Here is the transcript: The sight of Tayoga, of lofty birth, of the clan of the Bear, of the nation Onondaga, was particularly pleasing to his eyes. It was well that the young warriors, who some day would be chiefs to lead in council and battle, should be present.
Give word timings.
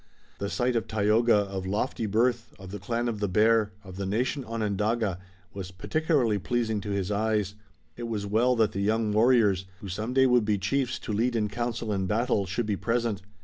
The 0.39 0.49
sight 0.49 0.75
of 0.75 0.87
Tayoga, 0.87 1.35
of 1.35 1.67
lofty 1.67 2.07
birth, 2.07 2.55
of 2.57 2.71
the 2.71 2.79
clan 2.79 3.07
of 3.07 3.19
the 3.19 3.27
Bear, 3.27 3.71
of 3.83 3.97
the 3.97 4.05
nation 4.07 4.43
Onondaga, 4.43 5.19
was 5.53 5.69
particularly 5.69 6.39
pleasing 6.39 6.81
to 6.81 6.89
his 6.89 7.11
eyes. 7.11 7.53
It 7.95 8.07
was 8.07 8.25
well 8.25 8.55
that 8.55 8.71
the 8.71 8.81
young 8.81 9.11
warriors, 9.11 9.65
who 9.79 9.89
some 9.89 10.11
day 10.13 10.25
would 10.25 10.43
be 10.43 10.57
chiefs 10.57 10.97
to 10.97 11.13
lead 11.13 11.35
in 11.35 11.49
council 11.49 11.91
and 11.91 12.07
battle, 12.07 12.47
should 12.47 12.65
be 12.65 12.77
present. 12.77 13.21